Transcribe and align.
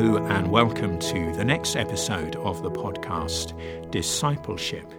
Hello, 0.00 0.16
and 0.28 0.50
welcome 0.50 0.98
to 0.98 1.30
the 1.34 1.44
next 1.44 1.76
episode 1.76 2.34
of 2.36 2.62
the 2.62 2.70
podcast 2.70 3.52
Discipleship 3.90 4.90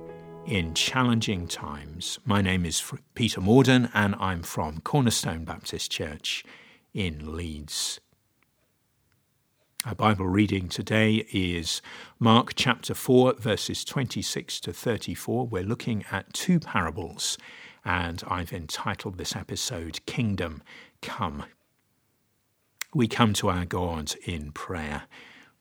in 0.46 0.76
Challenging 0.76 1.48
Times. 1.48 2.20
My 2.24 2.40
name 2.40 2.68
is 2.68 2.84
Peter 3.16 3.42
Morden, 3.42 3.90
and 3.96 4.14
I'm 4.20 4.44
from 4.44 4.80
Cornerstone 4.82 5.44
Baptist 5.44 5.90
Church 5.90 6.46
in 6.94 7.36
Leeds. 7.36 8.00
Our 9.88 9.96
Bible 9.96 10.28
reading 10.28 10.70
today 10.70 11.26
is 11.34 11.82
Mark 12.20 12.54
chapter 12.54 12.94
4, 12.94 13.38
verses 13.40 13.84
26 13.84 14.60
to 14.60 14.72
34. 14.72 15.48
We're 15.48 15.64
looking 15.64 16.06
at 16.12 16.32
two 16.32 16.60
parables, 16.60 17.40
and 17.84 18.22
I've 18.28 18.54
entitled 18.54 19.18
this 19.18 19.36
episode 19.36 20.06
Kingdom 20.06 20.62
Come 21.02 21.46
we 22.94 23.08
come 23.08 23.34
to 23.34 23.50
our 23.50 23.66
God 23.66 24.14
in 24.26 24.52
prayer, 24.52 25.04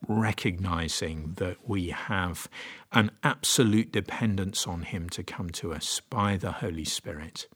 recognizing 0.09 1.34
that 1.37 1.69
we 1.69 1.91
have 1.91 2.48
an 2.93 3.11
absolute 3.23 3.93
dependence 3.93 4.66
on 4.66 4.83
Him 4.83 5.09
to 5.11 5.23
come 5.23 5.51
to 5.51 5.73
us 5.73 6.01
by 6.11 6.37
the 6.37 6.53
Holy 6.53 6.84
Spirit. 6.84 7.47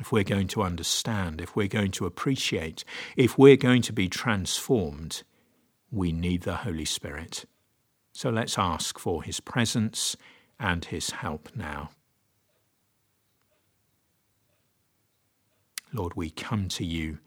If 0.00 0.10
we're 0.10 0.24
going 0.24 0.48
to 0.48 0.62
understand, 0.62 1.40
if 1.40 1.54
we're 1.54 1.68
going 1.68 1.92
to 1.92 2.06
appreciate, 2.06 2.84
if 3.16 3.38
we're 3.38 3.56
going 3.56 3.82
to 3.82 3.92
be 3.92 4.08
transformed, 4.08 5.22
we 5.90 6.10
need 6.10 6.42
the 6.42 6.56
Holy 6.56 6.86
Spirit. 6.86 7.44
So 8.12 8.30
let's 8.30 8.58
ask 8.58 8.98
for 8.98 9.22
His 9.22 9.38
presence 9.38 10.16
and 10.58 10.84
His 10.86 11.10
help 11.10 11.50
now. 11.54 11.90
Lord, 15.92 16.14
we 16.16 16.30
come 16.30 16.68
to 16.68 16.84
you 16.84 17.18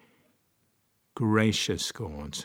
Gracious 1.15 1.93
God, 1.93 2.43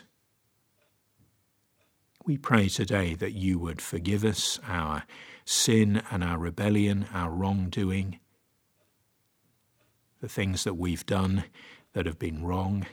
we 2.25 2.37
pray 2.37 2.69
today 2.69 3.15
that 3.15 3.33
you 3.33 3.59
would 3.59 3.81
forgive 3.81 4.23
us 4.23 4.61
our 4.65 5.03
sin 5.43 6.01
and 6.09 6.23
our 6.23 6.37
rebellion, 6.37 7.05
our 7.13 7.31
wrongdoing, 7.31 8.21
the 10.21 10.29
things 10.29 10.63
that 10.63 10.75
we've 10.75 11.05
done 11.05 11.43
that 11.91 12.05
have 12.05 12.17
been 12.17 12.45
wrong, 12.45 12.85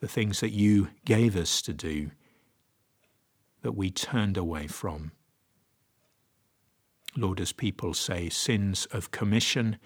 the 0.00 0.08
things 0.08 0.40
that 0.40 0.50
you 0.50 0.88
gave 1.04 1.36
us 1.36 1.62
to 1.62 1.72
do 1.72 2.10
that 3.62 3.76
we 3.76 3.92
turned 3.92 4.36
away 4.36 4.66
from. 4.66 5.12
Lord, 7.16 7.38
as 7.38 7.52
people 7.52 7.94
say, 7.94 8.28
sins 8.28 8.86
of 8.86 9.12
commission 9.12 9.78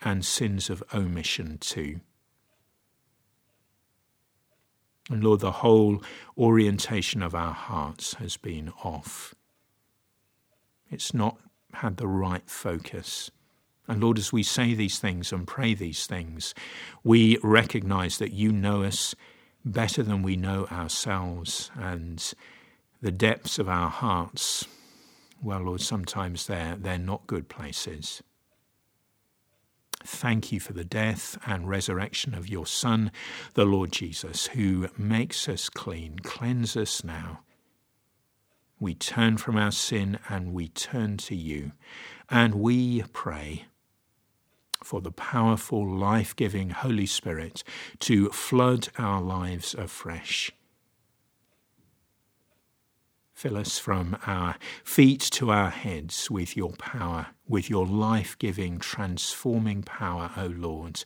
and 0.00 0.24
sins 0.24 0.70
of 0.70 0.84
omission 0.94 1.58
too. 1.58 2.02
And 5.10 5.22
Lord, 5.24 5.40
the 5.40 5.52
whole 5.52 6.02
orientation 6.38 7.22
of 7.22 7.34
our 7.34 7.52
hearts 7.52 8.14
has 8.14 8.36
been 8.36 8.72
off. 8.84 9.34
It's 10.90 11.12
not 11.12 11.38
had 11.74 11.96
the 11.96 12.06
right 12.06 12.48
focus. 12.48 13.30
And 13.88 14.02
Lord, 14.02 14.18
as 14.18 14.32
we 14.32 14.42
say 14.42 14.74
these 14.74 14.98
things 14.98 15.32
and 15.32 15.46
pray 15.46 15.74
these 15.74 16.06
things, 16.06 16.54
we 17.02 17.38
recognize 17.42 18.18
that 18.18 18.32
you 18.32 18.52
know 18.52 18.82
us 18.82 19.14
better 19.64 20.02
than 20.02 20.22
we 20.22 20.36
know 20.36 20.66
ourselves 20.66 21.70
and 21.74 22.32
the 23.00 23.10
depths 23.10 23.58
of 23.58 23.68
our 23.68 23.90
hearts. 23.90 24.66
Well, 25.42 25.60
Lord, 25.60 25.80
sometimes 25.80 26.46
they're, 26.46 26.76
they're 26.76 26.98
not 26.98 27.26
good 27.26 27.48
places. 27.48 28.22
Thank 30.22 30.52
you 30.52 30.60
for 30.60 30.72
the 30.72 30.84
death 30.84 31.36
and 31.46 31.68
resurrection 31.68 32.32
of 32.32 32.48
your 32.48 32.64
Son, 32.64 33.10
the 33.54 33.64
Lord 33.64 33.90
Jesus, 33.90 34.46
who 34.46 34.86
makes 34.96 35.48
us 35.48 35.68
clean. 35.68 36.20
Cleanse 36.20 36.76
us 36.76 37.02
now. 37.02 37.40
We 38.78 38.94
turn 38.94 39.36
from 39.36 39.56
our 39.56 39.72
sin 39.72 40.20
and 40.28 40.52
we 40.52 40.68
turn 40.68 41.16
to 41.16 41.34
you. 41.34 41.72
And 42.30 42.54
we 42.54 43.02
pray 43.12 43.64
for 44.84 45.00
the 45.00 45.10
powerful, 45.10 45.84
life 45.84 46.36
giving 46.36 46.70
Holy 46.70 47.06
Spirit 47.06 47.64
to 47.98 48.28
flood 48.28 48.90
our 48.98 49.20
lives 49.20 49.74
afresh 49.74 50.52
Fill 53.42 53.56
us 53.56 53.76
from 53.76 54.16
our 54.24 54.54
feet 54.84 55.18
to 55.32 55.50
our 55.50 55.70
heads 55.70 56.30
with 56.30 56.56
your 56.56 56.74
power, 56.74 57.26
with 57.48 57.68
your 57.68 57.84
life 57.84 58.38
giving, 58.38 58.78
transforming 58.78 59.82
power, 59.82 60.30
O 60.36 60.46
Lord. 60.46 61.04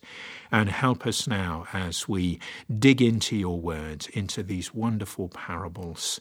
And 0.52 0.68
help 0.68 1.06
us 1.06 1.26
now 1.26 1.66
as 1.72 2.06
we 2.06 2.38
dig 2.78 3.00
into 3.00 3.36
your 3.36 3.58
word, 3.58 4.08
into 4.12 4.42
these 4.42 4.74
wonderful 4.74 5.30
parables. 5.30 6.20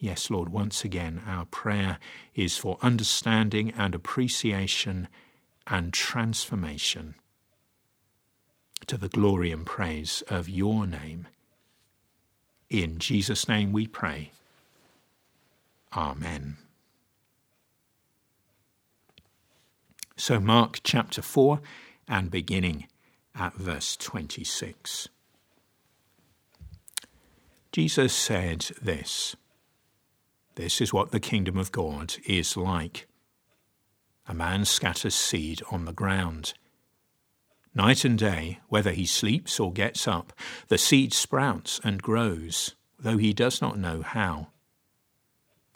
Yes, 0.00 0.28
Lord, 0.28 0.48
once 0.48 0.84
again, 0.84 1.22
our 1.24 1.44
prayer 1.44 2.00
is 2.34 2.58
for 2.58 2.78
understanding 2.82 3.72
and 3.78 3.94
appreciation 3.94 5.06
and 5.68 5.92
transformation 5.92 7.14
to 8.88 8.96
the 8.96 9.08
glory 9.08 9.52
and 9.52 9.64
praise 9.64 10.24
of 10.26 10.48
your 10.48 10.84
name. 10.84 11.28
In 12.72 12.98
Jesus' 12.98 13.48
name 13.48 13.70
we 13.70 13.86
pray. 13.86 14.30
Amen. 15.94 16.56
So, 20.16 20.40
Mark 20.40 20.80
chapter 20.82 21.20
4 21.20 21.60
and 22.08 22.30
beginning 22.30 22.86
at 23.34 23.52
verse 23.52 23.94
26. 23.98 25.10
Jesus 27.72 28.14
said 28.14 28.70
this 28.80 29.36
This 30.54 30.80
is 30.80 30.94
what 30.94 31.10
the 31.10 31.20
kingdom 31.20 31.58
of 31.58 31.72
God 31.72 32.14
is 32.24 32.56
like. 32.56 33.06
A 34.26 34.32
man 34.32 34.64
scatters 34.64 35.14
seed 35.14 35.60
on 35.70 35.84
the 35.84 35.92
ground. 35.92 36.54
Night 37.74 38.04
and 38.04 38.18
day, 38.18 38.60
whether 38.68 38.92
he 38.92 39.06
sleeps 39.06 39.58
or 39.58 39.72
gets 39.72 40.06
up, 40.06 40.32
the 40.68 40.76
seed 40.76 41.14
sprouts 41.14 41.80
and 41.82 42.02
grows, 42.02 42.74
though 42.98 43.16
he 43.16 43.32
does 43.32 43.62
not 43.62 43.78
know 43.78 44.02
how. 44.02 44.48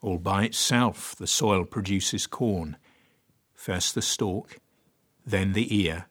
All 0.03 0.19
by 0.19 0.45
itself, 0.45 1.17
the 1.17 1.27
soil 1.27 1.65
produces 1.65 2.27
corn, 2.27 2.77
first 3.55 3.95
the 3.95 4.03
stalk, 4.03 4.59
then 5.25 5.55
the 5.55 5.75
ear, 5.85 6.07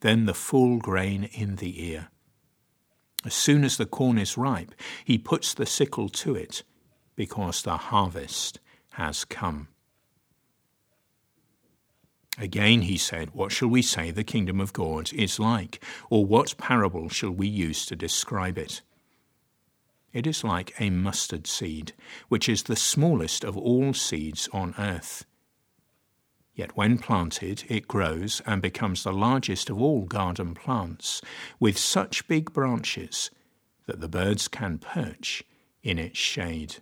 then 0.00 0.24
the 0.24 0.34
full 0.34 0.78
grain 0.78 1.24
in 1.24 1.56
the 1.56 1.84
ear. 1.84 2.08
As 3.24 3.34
soon 3.34 3.64
as 3.64 3.76
the 3.76 3.86
corn 3.86 4.18
is 4.18 4.38
ripe, 4.38 4.74
he 5.04 5.18
puts 5.18 5.52
the 5.54 5.66
sickle 5.66 6.08
to 6.08 6.34
it, 6.34 6.64
because 7.14 7.62
the 7.62 7.76
harvest 7.76 8.58
has 8.92 9.24
come. 9.24 9.68
Again 12.38 12.82
he 12.82 12.96
said, 12.96 13.34
What 13.34 13.52
shall 13.52 13.68
we 13.68 13.82
say 13.82 14.10
the 14.10 14.24
kingdom 14.24 14.60
of 14.60 14.72
God 14.72 15.12
is 15.12 15.38
like? 15.38 15.84
Or 16.08 16.24
what 16.24 16.56
parable 16.56 17.08
shall 17.08 17.30
we 17.30 17.46
use 17.46 17.84
to 17.86 17.96
describe 17.96 18.58
it? 18.58 18.80
It 20.12 20.26
is 20.26 20.44
like 20.44 20.74
a 20.78 20.90
mustard 20.90 21.46
seed, 21.46 21.92
which 22.28 22.48
is 22.48 22.64
the 22.64 22.76
smallest 22.76 23.44
of 23.44 23.56
all 23.56 23.94
seeds 23.94 24.48
on 24.52 24.74
earth. 24.78 25.24
Yet 26.54 26.76
when 26.76 26.98
planted, 26.98 27.64
it 27.68 27.88
grows 27.88 28.42
and 28.44 28.60
becomes 28.60 29.02
the 29.02 29.12
largest 29.12 29.70
of 29.70 29.80
all 29.80 30.02
garden 30.02 30.54
plants, 30.54 31.22
with 31.58 31.78
such 31.78 32.28
big 32.28 32.52
branches 32.52 33.30
that 33.86 34.00
the 34.00 34.08
birds 34.08 34.48
can 34.48 34.78
perch 34.78 35.44
in 35.82 35.98
its 35.98 36.18
shade. 36.18 36.76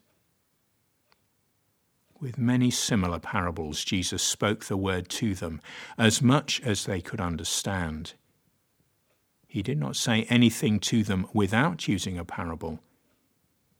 With 2.21 2.37
many 2.37 2.71
similar 2.71 3.19
parables, 3.19 3.83
Jesus 3.83 4.23
spoke 4.23 4.67
the 4.67 4.77
word 4.77 5.09
to 5.09 5.35
them 5.35 5.63
as 5.97 6.21
much 6.21 6.61
as 6.61 6.85
they 6.85 7.01
could 7.01 7.21
understand. 7.21 8.13
He 9.47 9.63
did 9.63 9.79
not 9.79 9.97
say 9.97 10.25
anything 10.25 10.81
to 10.81 11.03
them 11.03 11.27
without 11.33 11.89
using 11.89 12.19
a 12.19 12.25
parable, 12.25 12.81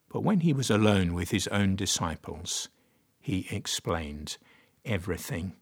but 0.09 0.23
when 0.23 0.41
he 0.41 0.55
was 0.55 0.71
alone 0.71 1.13
with 1.13 1.31
his 1.31 1.49
own 1.49 1.77
disciples, 1.77 2.71
he 3.21 3.47
explained 3.51 4.39
everything. 4.87 5.53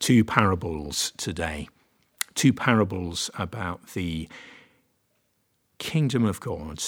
Two 0.00 0.24
parables 0.24 1.12
today. 1.18 1.68
Two 2.34 2.54
parables 2.54 3.30
about 3.38 3.88
the 3.88 4.28
kingdom 5.78 6.24
of 6.24 6.40
God 6.40 6.82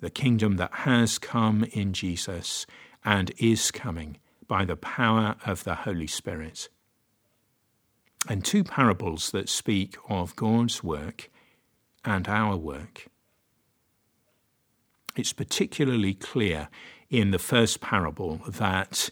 the 0.00 0.10
kingdom 0.10 0.56
that 0.56 0.72
has 0.72 1.18
come 1.18 1.64
in 1.72 1.92
Jesus 1.92 2.66
and 3.04 3.32
is 3.38 3.70
coming 3.70 4.18
by 4.46 4.64
the 4.64 4.76
power 4.76 5.36
of 5.44 5.64
the 5.64 5.74
Holy 5.74 6.06
Spirit. 6.06 6.68
And 8.28 8.44
two 8.44 8.64
parables 8.64 9.30
that 9.30 9.48
speak 9.48 9.96
of 10.08 10.36
God's 10.36 10.82
work 10.82 11.30
and 12.04 12.28
our 12.28 12.56
work. 12.56 13.06
It's 15.16 15.32
particularly 15.32 16.14
clear 16.14 16.68
in 17.10 17.30
the 17.30 17.38
first 17.38 17.80
parable 17.80 18.40
that 18.48 19.10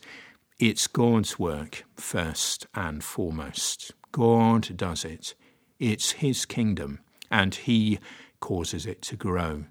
it's 0.59 0.87
God's 0.87 1.38
work 1.38 1.85
first 1.97 2.67
and 2.75 3.03
foremost. 3.03 3.93
God 4.12 4.77
does 4.77 5.05
it. 5.05 5.35
It's 5.79 6.12
His 6.12 6.47
kingdom, 6.47 7.00
and 7.31 7.55
He 7.55 7.99
causes 8.41 8.87
it 8.87 9.03
to 9.03 9.17
grow. 9.17 9.65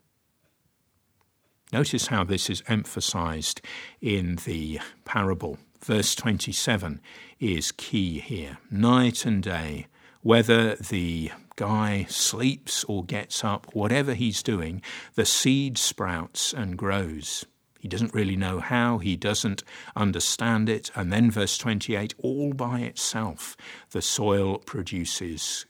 Notice 1.76 2.08
how 2.08 2.24
this 2.24 2.50
is 2.50 2.64
emphasized 2.70 3.60
in 4.00 4.38
the 4.46 4.80
parable. 5.04 5.58
Verse 5.84 6.16
27 6.16 7.02
is 7.42 7.74
key 7.74 8.20
here. 8.22 8.60
Night 8.72 9.26
and 9.26 9.44
day, 9.44 9.88
whether 10.22 10.76
the 10.76 11.32
guy 11.58 12.06
sleeps 12.08 12.86
or 12.86 13.04
gets 13.04 13.44
up, 13.44 13.68
whatever 13.76 14.14
he's 14.14 14.42
doing, 14.42 14.82
the 15.16 15.26
seed 15.26 15.78
sprouts 15.78 16.54
and 16.54 16.78
grows. 16.78 17.44
He 17.78 17.90
doesn't 17.90 18.14
really 18.14 18.38
know 18.38 18.62
how, 18.62 19.00
he 19.00 19.18
doesn't 19.18 19.62
understand 19.98 20.70
it. 20.70 20.92
And 20.96 21.12
then, 21.12 21.30
verse 21.30 21.58
28 21.58 22.14
all 22.20 22.54
by 22.54 22.80
itself, 22.84 23.58
the 23.92 24.02
soil 24.02 24.60
produces 24.60 25.66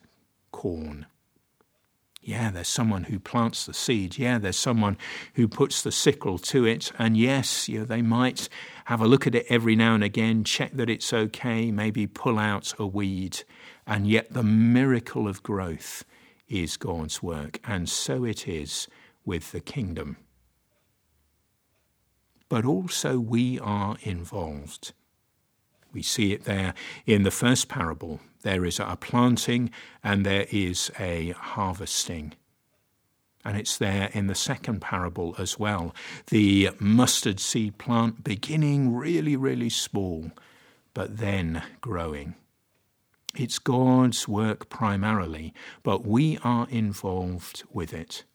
corn. 0.51 1.07
Yeah, 2.27 2.49
there's 2.49 2.67
someone 2.67 3.03
who 3.03 3.19
plants 3.19 3.67
the 3.67 3.73
seed. 3.73 4.17
Yeah, 4.17 4.39
there's 4.39 4.57
someone 4.57 4.97
who 5.35 5.47
puts 5.47 5.83
the 5.83 5.91
sickle 5.91 6.39
to 6.39 6.65
it. 6.65 6.91
And 6.97 7.15
yes, 7.15 7.69
you 7.69 7.79
know, 7.79 7.85
they 7.85 8.01
might 8.01 8.49
have 8.85 8.99
a 8.99 9.07
look 9.07 9.27
at 9.27 9.35
it 9.35 9.45
every 9.47 9.75
now 9.75 9.93
and 9.93 10.03
again, 10.03 10.43
check 10.43 10.71
that 10.73 10.89
it's 10.89 11.13
okay, 11.13 11.69
maybe 11.69 12.07
pull 12.07 12.39
out 12.39 12.73
a 12.79 12.87
weed. 12.87 13.43
And 13.85 14.07
yet, 14.07 14.33
the 14.33 14.41
miracle 14.41 15.27
of 15.27 15.43
growth 15.43 16.03
is 16.47 16.77
God's 16.77 17.21
work. 17.21 17.59
And 17.63 17.87
so 17.87 18.23
it 18.23 18.47
is 18.47 18.87
with 19.23 19.51
the 19.51 19.61
kingdom. 19.61 20.17
But 22.49 22.65
also, 22.65 23.19
we 23.19 23.59
are 23.59 23.97
involved. 24.01 24.93
We 25.95 26.03
see 26.03 26.33
it 26.33 26.43
there 26.43 26.73
in 27.05 27.23
the 27.23 27.31
first 27.31 27.69
parable. 27.69 28.19
There 28.41 28.65
is 28.65 28.79
a 28.79 28.97
planting 28.99 29.71
and 30.03 30.25
there 30.25 30.45
is 30.51 30.91
a 30.99 31.31
harvesting. 31.31 32.33
And 33.45 33.55
it's 33.55 33.77
there 33.77 34.09
in 34.11 34.27
the 34.27 34.35
second 34.35 34.81
parable 34.81 35.35
as 35.37 35.57
well. 35.57 35.95
The 36.27 36.71
mustard 36.79 37.39
seed 37.39 37.77
plant 37.77 38.25
beginning 38.25 38.93
really, 38.93 39.37
really 39.37 39.69
small, 39.69 40.31
but 40.93 41.17
then 41.17 41.63
growing. 41.79 42.35
It's 43.37 43.57
God's 43.57 44.27
work 44.27 44.67
primarily, 44.67 45.53
but 45.81 46.05
we 46.05 46.37
are 46.43 46.67
involved 46.69 47.63
with 47.71 47.93
it. 47.93 48.25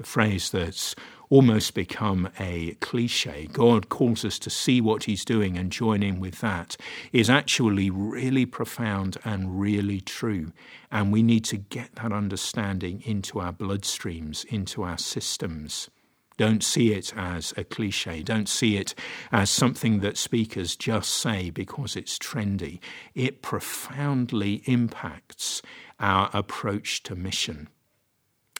The 0.00 0.06
phrase 0.06 0.50
that's 0.50 0.94
almost 1.28 1.74
become 1.74 2.30
a 2.38 2.72
cliche. 2.80 3.46
God 3.52 3.90
calls 3.90 4.24
us 4.24 4.38
to 4.38 4.48
see 4.48 4.80
what 4.80 5.04
He's 5.04 5.26
doing 5.26 5.58
and 5.58 5.70
join 5.70 6.02
in 6.02 6.20
with 6.20 6.40
that 6.40 6.78
is 7.12 7.28
actually 7.28 7.90
really 7.90 8.46
profound 8.46 9.18
and 9.26 9.60
really 9.60 10.00
true. 10.00 10.54
And 10.90 11.12
we 11.12 11.22
need 11.22 11.44
to 11.44 11.58
get 11.58 11.96
that 11.96 12.14
understanding 12.14 13.02
into 13.04 13.40
our 13.40 13.52
bloodstreams, 13.52 14.46
into 14.46 14.84
our 14.84 14.96
systems. 14.96 15.90
Don't 16.38 16.64
see 16.64 16.94
it 16.94 17.12
as 17.14 17.52
a 17.58 17.64
cliche. 17.64 18.22
Don't 18.22 18.48
see 18.48 18.78
it 18.78 18.94
as 19.30 19.50
something 19.50 20.00
that 20.00 20.16
speakers 20.16 20.76
just 20.76 21.10
say 21.10 21.50
because 21.50 21.94
it's 21.94 22.16
trendy. 22.16 22.80
It 23.14 23.42
profoundly 23.42 24.62
impacts 24.64 25.60
our 25.98 26.30
approach 26.32 27.02
to 27.02 27.14
mission. 27.14 27.68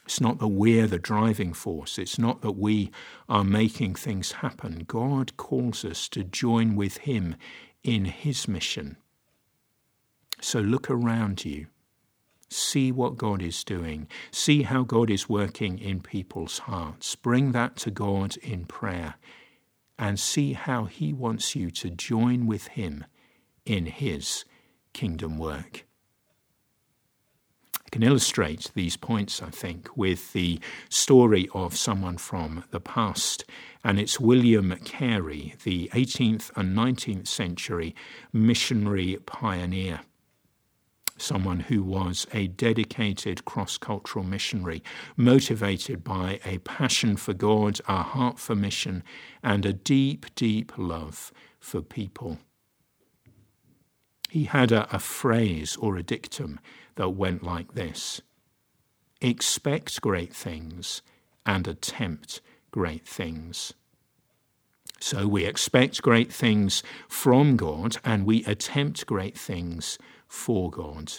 It's 0.05 0.19
not 0.19 0.39
that 0.39 0.47
we're 0.47 0.87
the 0.87 0.99
driving 0.99 1.53
force. 1.53 1.97
It's 1.97 2.17
not 2.17 2.41
that 2.41 2.53
we 2.53 2.91
are 3.29 3.43
making 3.43 3.95
things 3.95 4.33
happen. 4.33 4.83
God 4.87 5.37
calls 5.37 5.85
us 5.85 6.09
to 6.09 6.23
join 6.23 6.75
with 6.75 6.97
Him 6.97 7.35
in 7.83 8.05
His 8.05 8.47
mission. 8.47 8.97
So 10.41 10.59
look 10.59 10.89
around 10.89 11.45
you. 11.45 11.67
See 12.49 12.91
what 12.91 13.17
God 13.17 13.41
is 13.41 13.63
doing. 13.63 14.07
See 14.31 14.63
how 14.63 14.83
God 14.83 15.09
is 15.09 15.29
working 15.29 15.79
in 15.79 16.01
people's 16.01 16.59
hearts. 16.59 17.15
Bring 17.15 17.53
that 17.53 17.77
to 17.77 17.91
God 17.91 18.35
in 18.37 18.65
prayer 18.65 19.15
and 19.97 20.19
see 20.19 20.53
how 20.53 20.85
He 20.85 21.13
wants 21.13 21.55
you 21.55 21.71
to 21.71 21.89
join 21.89 22.47
with 22.47 22.67
Him 22.67 23.05
in 23.65 23.85
His 23.85 24.43
kingdom 24.93 25.37
work 25.37 25.85
can 27.91 28.03
illustrate 28.03 28.71
these 28.73 28.95
points, 28.95 29.41
I 29.41 29.49
think, 29.49 29.95
with 29.97 30.31
the 30.33 30.59
story 30.89 31.49
of 31.53 31.75
someone 31.75 32.17
from 32.17 32.63
the 32.71 32.79
past. 32.79 33.43
And 33.83 33.99
it's 33.99 34.19
William 34.19 34.75
Carey, 34.85 35.55
the 35.63 35.89
18th 35.93 36.51
and 36.55 36.75
19th 36.75 37.27
century 37.27 37.93
missionary 38.31 39.17
pioneer. 39.25 40.01
Someone 41.17 41.59
who 41.59 41.83
was 41.83 42.25
a 42.33 42.47
dedicated 42.47 43.45
cross 43.45 43.77
cultural 43.77 44.25
missionary, 44.25 44.81
motivated 45.15 46.03
by 46.03 46.39
a 46.45 46.59
passion 46.59 47.15
for 47.15 47.33
God, 47.33 47.79
a 47.87 48.01
heart 48.01 48.39
for 48.39 48.55
mission, 48.55 49.03
and 49.43 49.65
a 49.65 49.73
deep, 49.73 50.25
deep 50.33 50.71
love 50.77 51.31
for 51.59 51.81
people. 51.81 52.39
He 54.29 54.45
had 54.45 54.71
a, 54.71 54.87
a 54.95 54.99
phrase 54.99 55.75
or 55.75 55.97
a 55.97 56.03
dictum 56.03 56.59
that 56.95 57.09
went 57.09 57.43
like 57.43 57.73
this 57.73 58.21
Expect 59.21 60.01
great 60.01 60.33
things 60.33 61.01
and 61.45 61.67
attempt 61.67 62.41
great 62.71 63.05
things. 63.05 63.73
So 64.99 65.27
we 65.27 65.45
expect 65.45 66.01
great 66.01 66.31
things 66.31 66.83
from 67.07 67.57
God 67.57 67.97
and 68.05 68.25
we 68.25 68.43
attempt 68.45 69.05
great 69.05 69.37
things 69.37 69.97
for 70.27 70.69
God. 70.69 71.13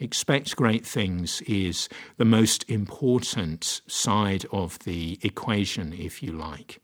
Expect 0.00 0.56
great 0.56 0.86
things 0.86 1.42
is 1.42 1.88
the 2.16 2.24
most 2.24 2.64
important 2.68 3.82
side 3.86 4.46
of 4.52 4.78
the 4.80 5.18
equation, 5.22 5.92
if 5.92 6.22
you 6.22 6.32
like. 6.32 6.80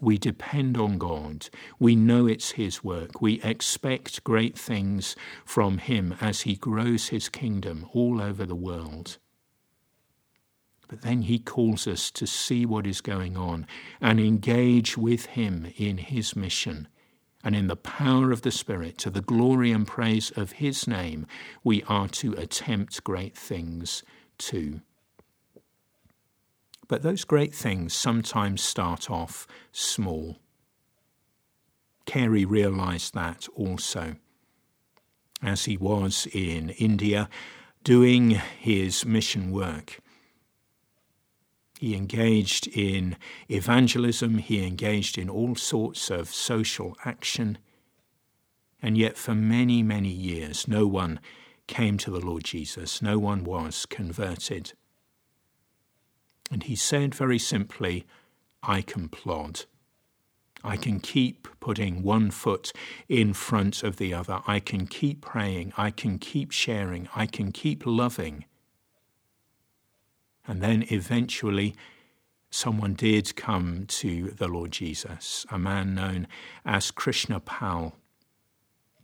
We 0.00 0.18
depend 0.18 0.76
on 0.76 0.98
God. 0.98 1.48
We 1.78 1.96
know 1.96 2.26
it's 2.26 2.52
His 2.52 2.84
work. 2.84 3.20
We 3.20 3.42
expect 3.42 4.24
great 4.24 4.56
things 4.56 5.16
from 5.44 5.78
Him 5.78 6.14
as 6.20 6.42
He 6.42 6.54
grows 6.54 7.08
His 7.08 7.28
kingdom 7.28 7.86
all 7.92 8.20
over 8.20 8.46
the 8.46 8.54
world. 8.54 9.18
But 10.88 11.02
then 11.02 11.22
He 11.22 11.38
calls 11.38 11.86
us 11.86 12.10
to 12.12 12.26
see 12.26 12.64
what 12.64 12.86
is 12.86 13.00
going 13.00 13.36
on 13.36 13.66
and 14.00 14.20
engage 14.20 14.96
with 14.96 15.26
Him 15.26 15.72
in 15.76 15.98
His 15.98 16.36
mission. 16.36 16.88
And 17.44 17.54
in 17.54 17.66
the 17.68 17.76
power 17.76 18.32
of 18.32 18.42
the 18.42 18.50
Spirit, 18.50 18.98
to 18.98 19.10
the 19.10 19.20
glory 19.20 19.70
and 19.72 19.86
praise 19.86 20.30
of 20.32 20.52
His 20.52 20.86
name, 20.86 21.26
we 21.62 21.82
are 21.84 22.08
to 22.08 22.32
attempt 22.34 23.04
great 23.04 23.36
things 23.36 24.02
too. 24.38 24.80
But 26.88 27.02
those 27.02 27.24
great 27.24 27.54
things 27.54 27.92
sometimes 27.92 28.62
start 28.62 29.10
off 29.10 29.46
small. 29.70 30.38
Carey 32.06 32.46
realized 32.46 33.12
that 33.14 33.46
also. 33.54 34.16
As 35.42 35.66
he 35.66 35.76
was 35.76 36.26
in 36.32 36.70
India 36.70 37.28
doing 37.84 38.30
his 38.30 39.04
mission 39.04 39.52
work, 39.52 40.00
he 41.78 41.94
engaged 41.94 42.66
in 42.66 43.16
evangelism, 43.48 44.38
he 44.38 44.66
engaged 44.66 45.16
in 45.16 45.28
all 45.28 45.54
sorts 45.54 46.10
of 46.10 46.28
social 46.28 46.96
action, 47.04 47.58
and 48.82 48.98
yet 48.98 49.16
for 49.16 49.34
many, 49.34 49.82
many 49.82 50.08
years 50.08 50.66
no 50.66 50.86
one 50.88 51.20
came 51.68 51.98
to 51.98 52.10
the 52.10 52.18
Lord 52.18 52.42
Jesus, 52.44 53.00
no 53.00 53.18
one 53.18 53.44
was 53.44 53.86
converted. 53.86 54.72
And 56.50 56.62
he 56.62 56.76
said 56.76 57.14
very 57.14 57.38
simply, 57.38 58.06
I 58.62 58.82
can 58.82 59.08
plod. 59.08 59.64
I 60.64 60.76
can 60.76 60.98
keep 60.98 61.46
putting 61.60 62.02
one 62.02 62.30
foot 62.30 62.72
in 63.08 63.32
front 63.32 63.82
of 63.82 63.96
the 63.96 64.12
other. 64.12 64.40
I 64.46 64.58
can 64.58 64.86
keep 64.86 65.20
praying. 65.20 65.72
I 65.76 65.90
can 65.90 66.18
keep 66.18 66.50
sharing. 66.50 67.08
I 67.14 67.26
can 67.26 67.52
keep 67.52 67.84
loving. 67.86 68.44
And 70.46 70.60
then 70.60 70.84
eventually, 70.88 71.76
someone 72.50 72.94
did 72.94 73.36
come 73.36 73.84
to 73.86 74.30
the 74.30 74.48
Lord 74.48 74.72
Jesus, 74.72 75.46
a 75.50 75.58
man 75.58 75.94
known 75.94 76.26
as 76.64 76.90
Krishna 76.90 77.38
Pal. 77.38 77.94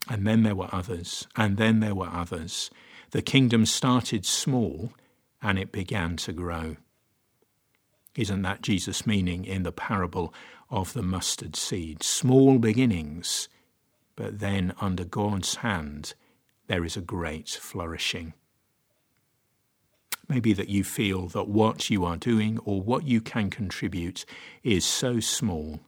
And 0.09 0.27
then 0.27 0.43
there 0.43 0.57
were 0.57 0.69
others, 0.73 1.27
and 1.37 1.57
then 1.57 1.81
there 1.81 1.95
were 1.95 2.09
others. 2.09 2.71
The 3.11 3.23
kingdom 3.23 3.65
started 3.65 4.27
small 4.27 4.93
and 5.41 5.59
it 5.59 5.71
began 5.71 6.17
to 6.17 6.33
grow. 6.33 6.77
Isn't 8.17 8.43
that 8.43 8.63
Jesus' 8.63 9.07
meaning 9.07 9.45
in 9.45 9.65
the 9.65 9.73
parable 9.73 10.33
of 10.71 10.93
the 10.93 11.03
mustard 11.03 11.57
seed? 11.57 12.03
Small 12.03 12.59
beginnings, 12.59 13.49
but 14.15 14.39
then 14.39 14.73
under 14.81 15.05
God's 15.05 15.57
hand, 15.57 16.15
there 16.69 16.85
is 16.85 16.97
a 16.97 17.01
great 17.01 17.49
flourishing. 17.49 18.35
Maybe 20.29 20.53
that 20.53 20.69
you 20.69 20.85
feel 20.85 21.27
that 21.29 21.49
what 21.49 21.91
you 21.91 22.05
are 22.05 22.17
doing 22.17 22.59
or 22.61 22.81
what 22.81 23.07
you 23.07 23.21
can 23.21 23.51
contribute 23.51 24.25
is 24.63 24.85
so 24.85 25.21
small. 25.21 25.81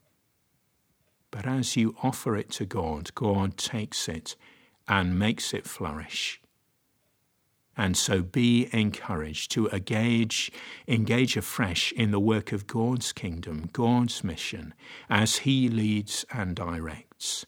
But 1.31 1.47
as 1.47 1.75
you 1.75 1.95
offer 2.03 2.35
it 2.35 2.51
to 2.51 2.65
God, 2.65 3.13
God 3.15 3.57
takes 3.57 4.07
it 4.07 4.35
and 4.87 5.17
makes 5.17 5.53
it 5.53 5.65
flourish. 5.65 6.39
And 7.79 7.95
so 7.95 8.23
be 8.23 8.67
encouraged 8.73 9.51
to 9.51 9.69
engage, 9.69 10.51
engage 10.87 11.37
afresh 11.37 11.91
in 11.91 12.09
the 12.09 12.19
work 12.19 12.51
of 12.51 12.65
God's 12.65 13.13
kingdom, 13.13 13.69
God's 13.71 14.23
mission, 14.23 14.73
as 15.09 15.37
He 15.37 15.69
leads 15.69 16.25
and 16.33 16.55
directs. 16.55 17.45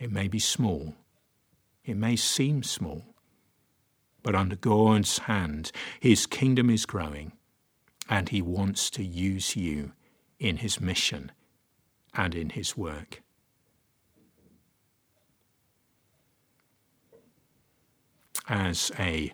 It 0.00 0.10
may 0.10 0.26
be 0.26 0.38
small, 0.38 0.94
it 1.84 1.96
may 1.96 2.16
seem 2.16 2.62
small, 2.62 3.14
but 4.22 4.34
under 4.34 4.56
God's 4.56 5.18
hand, 5.18 5.70
His 6.00 6.26
kingdom 6.26 6.70
is 6.70 6.86
growing, 6.86 7.32
and 8.08 8.30
He 8.30 8.40
wants 8.40 8.88
to 8.90 9.04
use 9.04 9.54
you 9.54 9.92
in 10.38 10.58
His 10.58 10.80
mission 10.80 11.30
and 12.14 12.34
in 12.34 12.50
His 12.50 12.74
work. 12.76 13.22
As 18.48 18.90
a 18.98 19.32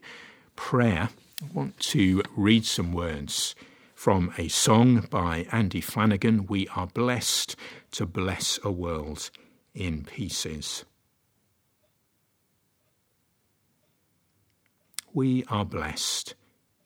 prayer, 0.56 1.10
I 1.40 1.46
want 1.52 1.78
to 1.80 2.22
read 2.36 2.64
some 2.64 2.92
words 2.92 3.54
from 3.94 4.34
a 4.36 4.48
song 4.48 5.06
by 5.08 5.46
Andy 5.52 5.80
Flannagan 5.80 6.48
We 6.48 6.66
are 6.74 6.88
blessed 6.88 7.54
to 7.92 8.06
bless 8.06 8.58
a 8.64 8.72
world 8.72 9.30
in 9.72 10.04
pieces. 10.04 10.84
We 15.12 15.44
are 15.44 15.64
blessed 15.64 16.34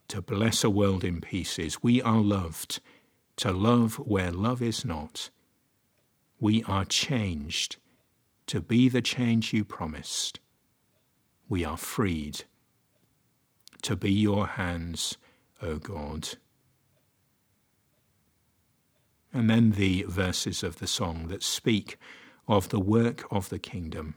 to 0.08 0.20
bless 0.20 0.62
a 0.62 0.68
world 0.68 1.04
in 1.04 1.22
pieces. 1.22 1.82
We 1.82 2.02
are 2.02 2.20
loved 2.20 2.80
to 3.36 3.52
love 3.52 3.94
where 3.94 4.30
love 4.30 4.60
is 4.60 4.84
not. 4.84 5.30
We 6.38 6.62
are 6.64 6.84
changed 6.84 7.76
to 8.48 8.60
be 8.60 8.90
the 8.90 9.02
change 9.02 9.54
you 9.54 9.64
promised. 9.64 10.40
We 11.48 11.64
are 11.64 11.76
freed 11.76 12.44
to 13.82 13.96
be 13.96 14.12
your 14.12 14.46
hands, 14.46 15.16
O 15.62 15.76
God. 15.76 16.30
And 19.32 19.48
then 19.48 19.72
the 19.72 20.04
verses 20.08 20.62
of 20.62 20.78
the 20.78 20.86
song 20.86 21.28
that 21.28 21.42
speak 21.42 21.98
of 22.46 22.70
the 22.70 22.80
work 22.80 23.24
of 23.30 23.48
the 23.50 23.58
kingdom. 23.58 24.14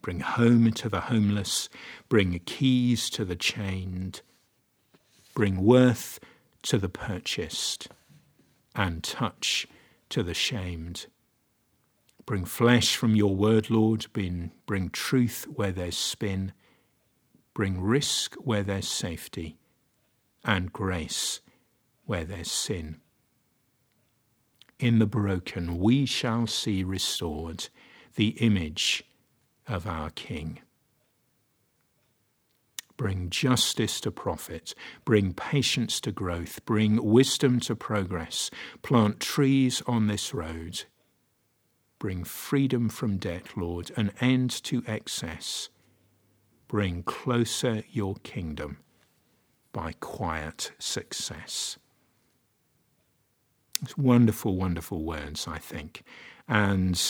Bring 0.00 0.20
home 0.20 0.70
to 0.72 0.88
the 0.88 1.02
homeless, 1.02 1.68
bring 2.08 2.38
keys 2.44 3.08
to 3.10 3.24
the 3.24 3.36
chained, 3.36 4.22
bring 5.34 5.62
worth 5.62 6.18
to 6.62 6.78
the 6.78 6.88
purchased, 6.88 7.88
and 8.74 9.02
touch 9.02 9.66
to 10.08 10.22
the 10.22 10.34
shamed. 10.34 11.06
Bring 12.24 12.44
flesh 12.44 12.96
from 12.96 13.16
your 13.16 13.34
word, 13.34 13.68
Lord, 13.68 14.06
bring, 14.12 14.52
bring 14.66 14.90
truth 14.90 15.46
where 15.52 15.72
there's 15.72 15.96
spin, 15.96 16.52
bring 17.52 17.80
risk 17.80 18.34
where 18.36 18.62
there's 18.62 18.88
safety, 18.88 19.58
and 20.44 20.72
grace 20.72 21.40
where 22.04 22.24
there's 22.24 22.50
sin. 22.50 23.00
In 24.78 24.98
the 24.98 25.06
broken 25.06 25.78
we 25.78 26.06
shall 26.06 26.46
see 26.46 26.84
restored 26.84 27.68
the 28.14 28.30
image 28.40 29.04
of 29.66 29.86
our 29.86 30.10
King. 30.10 30.60
Bring 32.96 33.30
justice 33.30 34.00
to 34.02 34.12
profit, 34.12 34.74
bring 35.04 35.34
patience 35.34 36.00
to 36.02 36.12
growth, 36.12 36.64
bring 36.64 37.02
wisdom 37.02 37.58
to 37.60 37.74
progress, 37.74 38.50
plant 38.82 39.18
trees 39.18 39.82
on 39.86 40.06
this 40.06 40.32
road. 40.32 40.84
Bring 42.02 42.24
freedom 42.24 42.88
from 42.88 43.16
debt, 43.16 43.56
Lord, 43.56 43.92
an 43.96 44.10
end 44.20 44.50
to 44.64 44.82
excess. 44.88 45.68
Bring 46.66 47.04
closer 47.04 47.84
your 47.92 48.16
kingdom 48.24 48.78
by 49.72 49.92
quiet 50.00 50.72
success. 50.80 51.78
It's 53.80 53.96
wonderful, 53.96 54.56
wonderful 54.56 55.04
words, 55.04 55.46
I 55.46 55.58
think. 55.58 56.02
And 56.48 57.00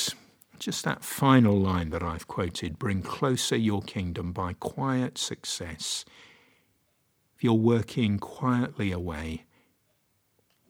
just 0.59 0.85
that 0.85 1.03
final 1.03 1.59
line 1.59 1.89
that 1.89 2.03
I've 2.03 2.29
quoted 2.29 2.79
bring 2.79 3.01
closer 3.01 3.57
your 3.57 3.81
kingdom 3.81 4.33
by 4.33 4.53
quiet 4.53 5.17
success. 5.17 6.05
If 7.35 7.43
you're 7.43 7.55
working 7.55 8.19
quietly 8.19 8.93
away, 8.93 9.47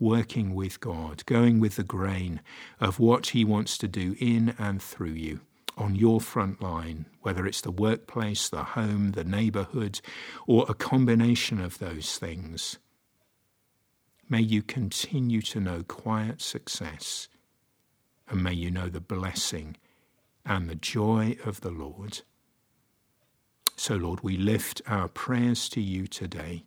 working 0.03 0.55
with 0.55 0.81
God, 0.81 1.25
going 1.27 1.61
with 1.61 1.77
the 1.77 1.85
grain 1.85 2.41
of 2.81 2.99
what 2.99 3.29
He 3.29 3.45
wants 3.45 3.79
to 3.79 3.89
do 3.89 4.17
in 4.19 4.55
and 4.59 4.83
through 4.83 5.13
you 5.13 5.41
on 5.79 5.95
your 5.95 6.21
front 6.21 6.61
line, 6.61 7.07
whether 7.23 7.47
it's 7.47 7.61
the 7.63 7.71
workplace, 7.71 8.49
the 8.49 8.65
home, 8.65 9.13
the 9.13 9.25
neighborhood, 9.25 10.01
or 10.47 10.67
a 10.69 10.75
combination 10.75 11.61
of 11.61 11.79
those 11.79 12.19
things. 12.19 12.79
May 14.29 14.41
you 14.41 14.63
continue 14.63 15.41
to 15.43 15.61
know 15.61 15.83
quiet 15.83 16.43
success, 16.43 17.29
and 18.29 18.43
may 18.43 18.53
you 18.53 18.71
know 18.71 18.89
the 18.89 19.01
blessing 19.01 19.77
and 20.45 20.69
the 20.69 20.75
joy 20.75 21.37
of 21.45 21.61
the 21.61 21.71
Lord. 21.71 22.21
So, 23.77 23.97
Lord, 23.97 24.21
we 24.23 24.37
lift 24.37 24.83
our 24.87 25.09
prayers 25.09 25.69
to 25.71 25.81
you 25.81 26.07
today. 26.07 26.65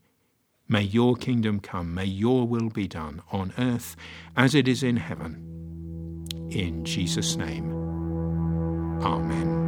May 0.67 0.81
your 0.81 1.15
kingdom 1.15 1.59
come, 1.59 1.93
may 1.93 2.05
your 2.05 2.47
will 2.47 2.69
be 2.69 2.87
done 2.87 3.21
on 3.31 3.53
earth 3.57 3.95
as 4.35 4.55
it 4.55 4.67
is 4.67 4.81
in 4.81 4.97
heaven. 4.97 6.25
In 6.49 6.83
Jesus' 6.83 7.35
name, 7.35 7.71
Amen. 9.03 9.64